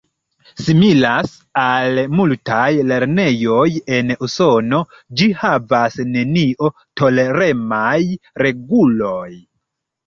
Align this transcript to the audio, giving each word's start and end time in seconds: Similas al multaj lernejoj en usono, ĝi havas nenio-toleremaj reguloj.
Similas 0.67 1.33
al 1.63 1.99
multaj 2.21 2.63
lernejoj 2.93 3.67
en 3.99 4.17
usono, 4.29 4.81
ĝi 5.21 5.31
havas 5.45 6.01
nenio-toleremaj 6.17 7.97
reguloj. 8.47 9.27